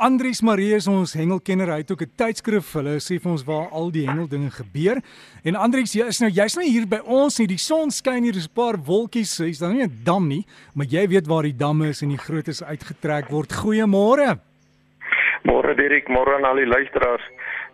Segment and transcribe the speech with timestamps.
[0.00, 1.68] Andries Marie is ons hengelkenner.
[1.68, 2.72] Hy het ook 'n tydskrif.
[2.72, 4.96] Hulle sê vir ons waar al die hengeldinge gebeur.
[5.44, 7.46] En Andries, jy is nou jy's nou hier by ons nie.
[7.46, 9.36] Die son skyn hier, is 'n paar wolkies.
[9.38, 12.16] Hy's dan nie 'n dam nie, maar jy weet waar die damme is en die
[12.16, 13.52] grootes uitgetrek word.
[13.52, 14.40] Goeiemôre.
[15.44, 17.22] Môre Dirk, môre aan al die luisteraars.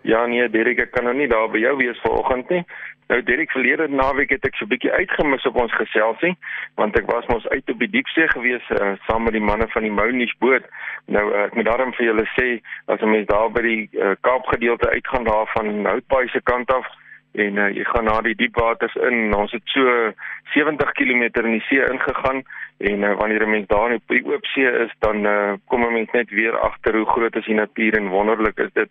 [0.03, 2.65] Ja nee, Dirk, ek kan nou nie daar by jou wees vanoggend nie.
[3.09, 6.35] Nou Derek verlede naweek het ek so 'n bietjie uitgemis op ons geselsie
[6.75, 9.83] want ek was mos uit op die diepsee gewees uh, saam met die manne van
[9.83, 10.65] die Mounies boot.
[11.07, 14.15] Nou uh, ek moet daarom vir julle sê as 'n mens daar by die uh,
[14.21, 16.87] Kaapgedeelte uitgaan daar van Houtbaai se kant af
[17.33, 19.35] en uh, jy gaan na die diepwaters in.
[19.35, 20.13] Ons het so
[20.55, 22.43] 70 km in die see ingegaan
[22.79, 25.93] en uh, wanneer 'n mens daar op die oop see is, dan uh, kom 'n
[25.93, 28.91] mens net weer agter hoe groot is die natuur en wonderlik is dit.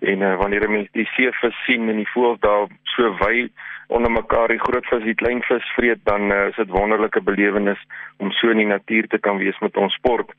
[0.00, 3.48] En uh, wanneer 'n mens die seevis sien en die voëls daar so wy
[3.86, 7.80] onder mekaar die groot vis die klein vis vreet, dan uh, is dit wonderlike belewenis
[8.16, 10.32] om so in die natuur te kan wees met ons sport.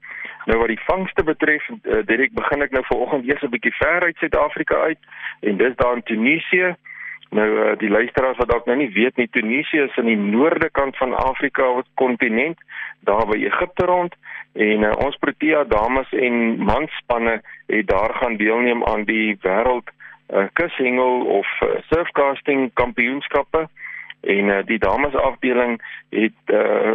[0.46, 4.02] Nou wat die vangste betref, uh, Derek, begin ek nou vanoggend eers 'n bietjie ver
[4.02, 5.00] uit Suid-Afrika uit
[5.42, 6.76] en dis daar in Tunesië.
[7.30, 10.70] Nou uh, die luisteraars wat dalk nou nie weet nie, Tunesië is aan die noorde
[10.70, 12.58] kant van Afrika, wat kontinent,
[13.00, 14.16] daar by Egipte rond
[14.56, 19.90] en uh, ons Protea dames en manspanne het daar gaan deelneem aan die wêreld
[20.34, 23.68] uh, kushengel of uh, surfcasting kampioenskappe.
[24.22, 26.94] En uh, die dames afdeling het uh,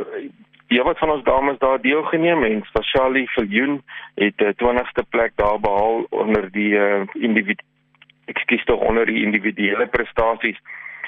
[0.71, 3.83] Ja, wat van ons dames daar deelgeneem en Spasiali Viljoen
[4.15, 7.63] het 'n uh, 20ste plek daar behaal onder die uh, individu
[8.25, 10.61] ekskuus tog onder die individuele prestasies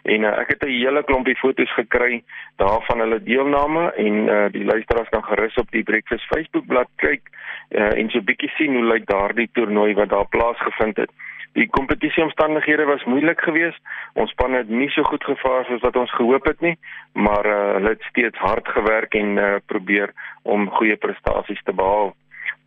[0.03, 2.23] en uh, ek het 'n hele klompie foto's gekry
[2.57, 7.23] daarvan hulle deelname en uh, die luisteraars kan gerus op die Breakfast Facebook bladsy kyk
[7.71, 11.11] uh, en so 'n bietjie sien hoe lyk daardie toernooi wat daar plaasgevind het.
[11.53, 13.81] Die kompetisieomstandighede was moeilik geweest.
[14.13, 16.77] Ons span het nie so goed gevaar soos wat ons gehoop het nie,
[17.13, 22.15] maar uh, hulle het steeds hard gewerk en uh, probeer om goeie prestasies te behaal.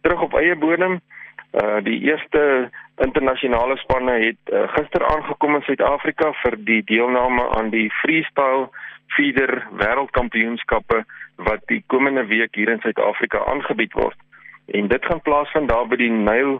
[0.01, 0.99] Terug op eie bodem,
[1.61, 7.69] uh, die eerste internasionale spanne het uh, gister aangekom in Suid-Afrika vir die deelname aan
[7.69, 8.69] die freestyle
[9.15, 11.03] feeder wêreldkampioenskappe
[11.47, 14.17] wat die komende week hier in Suid-Afrika aangebied word.
[14.65, 16.59] En dit gaan plaasvind daar by die Nyl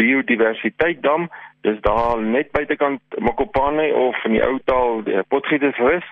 [0.00, 1.28] Biodiversiteitsdam,
[1.66, 6.06] dis daar net buitekant Mokopane of in die ou taal Potgietersrus.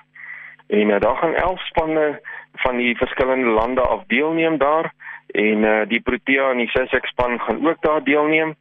[0.68, 2.20] En uh, daar gaan 11 spanne
[2.64, 4.92] van die verskillende lande af deelneem daar
[5.34, 8.54] en uh, die Protea en die Sussex span gaan ook daar deelneem.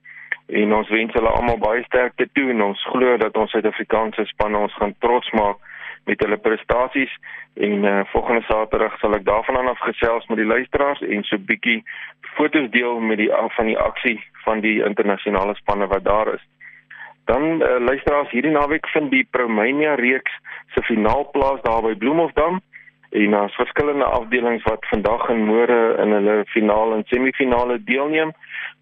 [0.47, 4.55] En ons wens hulle almal baie sterkte toe en ons glo dat ons Suid-Afrikaanse span
[4.55, 5.57] ons gaan trots maak
[6.07, 7.11] met hulle prestasies.
[7.53, 11.81] En uh, volgende Saterdag sal ek daarvan af gesels met die luisteraars en so bietjie
[12.37, 16.43] foto's deel met die van die aksie van die internasionale spanne wat daar is.
[17.25, 20.31] Dan uh, luisteraars hierdie naweek vind die Promania reeks
[20.75, 22.61] se finaal plaas daar by Bloemhofdam
[23.09, 28.33] en daar's verskillende afdelings wat vandag en môre in hulle finaal en semifinale deelneem.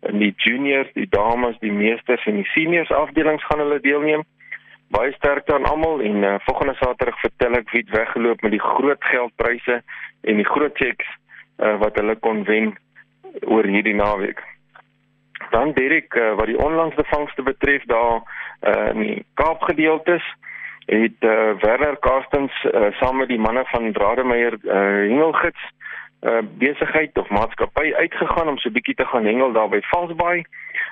[0.10, 4.24] In die juniors, die dames, die meesters en die seniors afdelings gaan hulle deelneem.
[4.94, 8.62] Baie sterkte aan almal en uh, volgende Saterdag vertel ek wie het weggeloop met die
[8.62, 9.80] groot geldpryse
[10.22, 11.08] en die groot checks
[11.58, 12.76] uh, wat hulle kon wen
[13.42, 14.42] oor hierdie naweek.
[15.52, 20.26] Dan Derek, uh, wat die onlangse vangste betref daar uh, in die Kaapgedeeltes,
[20.86, 24.74] het uh, Werner Karstens uh, saam met die manne van Drademeyer uh,
[25.10, 25.62] hengelgids
[26.22, 30.46] uh, besigheid of maatskappy uitgegaan om so 'n bietjie te gaan hengel daar by Valsbaai.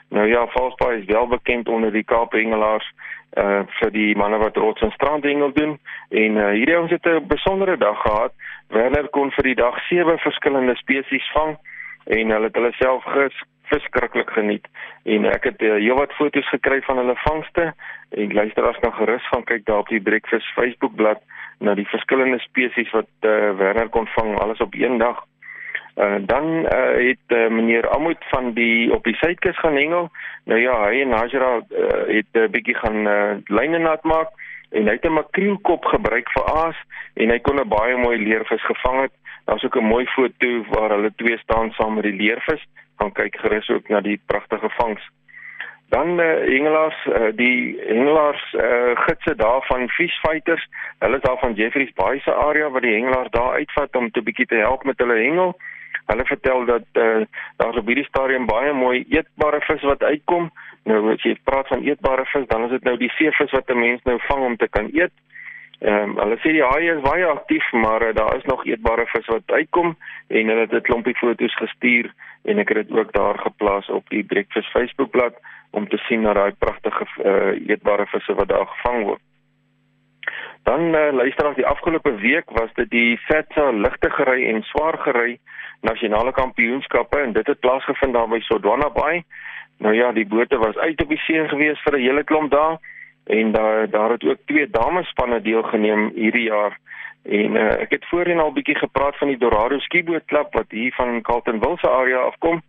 [0.09, 2.94] Nou ja, Valsbaai is wel bekend onder die Kaap hengelaars
[3.38, 5.80] uh vir die manne wat rots en strandhengel doen
[6.10, 8.34] en uh, hierdie ons het 'n besondere dag gehad.
[8.68, 11.58] Werner kon vir die dag sewe verskillende spesies vang
[12.06, 13.03] en hulle het hulle self
[13.72, 14.68] verskriklik geniet
[15.03, 17.74] en ek het uh, heelwat foto's gekry van hulle vangste
[18.12, 21.24] en luisteraars kan gerus gaan kyk daar op die Breakfast Facebook bladsy
[21.63, 25.24] na die verskillende spesies wat uh, Werner kon vang alles op een dag.
[25.96, 30.09] Uh, dan uh, het uh, meneer Amoet van die op die suidkus gaan hengel.
[30.50, 34.34] Nou ja, hy en Najra uh, het 'n uh, bietjie gaan uh, lyne nat maak
[34.72, 36.80] en hy het 'n makrielkop gebruik vir aas
[37.13, 39.13] en hy kon 'n baie mooi leervis gevang het.
[39.46, 42.66] Daar's ook 'n mooi foto waar hulle twee staan saam met die leervis
[42.98, 45.09] gaan kyk gerus ook na die pragtige vangs.
[45.94, 50.68] Dan uh, hengelaars uh, die hengelaars uh, gidse daar van fish fighters,
[51.00, 54.22] hulle is daar van Jeffreys Bay se area waar die hengelaars daar uitvat om te
[54.22, 55.54] bietjie te help met hulle hengel.
[56.06, 57.22] Hulle vertel dat uh,
[57.57, 60.50] daar op hierdie stadium baie mooi eetbare vis wat uitkom.
[60.84, 63.80] Nou as jy praat van eetbare vis, dan is dit nou die seevis wat 'n
[63.80, 65.13] mens nou vang om te kan eet.
[65.80, 69.06] Ehm um, hulle sê die haai is baie aktief, maar uh, daar is nog eetbare
[69.06, 69.96] vis wat uitkom
[70.28, 74.10] en hulle het 'n klompie foto's gestuur en ek het dit ook daar geplaas op
[74.10, 75.36] die Breakfast Facebookblad
[75.72, 79.22] om te sien na daai pragtige uh, eetbare visse wat daar gevang word.
[80.64, 84.98] Dan uh, luister ons die afgelope week was dit die FATSA ligte gery en swaar
[84.98, 85.40] gery
[85.81, 89.24] nasionale kampioenskappe en dit het plaasgevind daar by Sodwana Bay.
[89.78, 92.78] Nou ja, die bote was uit op die see gewees vir 'n hele klomp dae
[93.25, 96.78] en daar daar het ook twee damespanne deelgeneem hierdie jaar.
[97.24, 100.94] En uh, ek het voorheen al bietjie gepraat van die Dorado Skiboot Klub wat hier
[100.94, 102.62] van Carltonville se area afkom.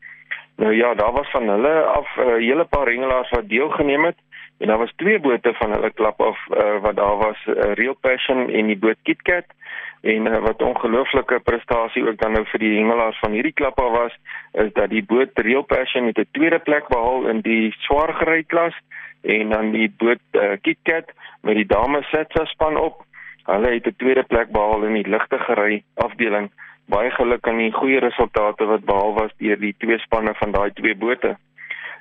[0.56, 4.16] Nou ja, daar was van hulle af 'n uh, hele paar hengelaars wat deelgeneem het
[4.58, 7.96] en daar was twee bote van hulle klub af uh, wat daar was, uh, Real
[8.00, 9.44] Passion en die boot KitKat
[10.00, 13.90] en uh, wat ongelooflike prestasie ook dan nou vir die hengelaars van hierdie klub af
[13.90, 14.16] was,
[14.52, 18.42] is dat die boot Real Passion met 'n tweede plek behaal in die swaar gery
[18.42, 18.74] klas
[19.24, 21.12] en dan die boot uh, KitKat
[21.42, 23.04] met die dames setsa span op.
[23.44, 26.50] Hulle het 'n tweede plek behaal in die ligte gery afdeling.
[26.86, 30.72] Baie geluk aan die goeie resultate wat behaal was deur die twee spanne van daai
[30.72, 31.36] twee bote.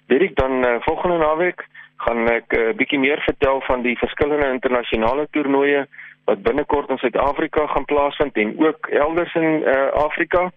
[0.08, 1.68] Dit dan uh, volgende naweek
[1.98, 5.88] gaan ek 'n uh, bietjie meer vertel van die verskillende internasionale toernooie
[6.26, 10.52] wat binnekort in Suid-Afrika gaan plaasvind en ook elders in uh, Afrika.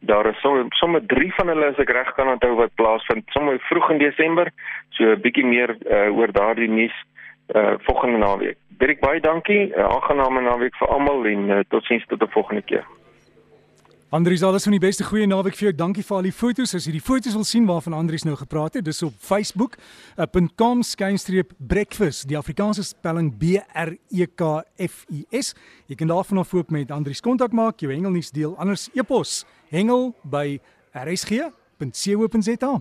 [0.00, 3.58] Daar is sommer sommer 3 van hulle as ek reg kan onthou wat plaasvind sommer
[3.68, 4.50] vroeg in Desember.
[4.90, 6.96] So 'n bietjie meer uh, oor daardie nuus
[7.54, 8.58] uh, volgende naweek.
[8.78, 9.72] Dirk baie dankie.
[9.72, 12.84] 'n Aangename naweek vir almal en uh, totsiens tot 'n volgende keer.
[14.16, 15.72] Andries, alles van die beste goeie naweek vir jou.
[15.76, 16.70] Dankie vir al die foto's.
[16.78, 21.52] As jy die foto's wil sien waarvan Andries nou gepraat het, dis op facebook.com skynstreep
[21.60, 22.24] breakfast.
[22.30, 25.52] Die Afrikaanse spelling B R E K F U S.
[25.92, 30.14] Jy kan daarvan af ook met Andries kontak maak, jou hengelnuus deel, anders e-pos hengel
[30.24, 30.62] by
[30.96, 32.74] rsg.co.za.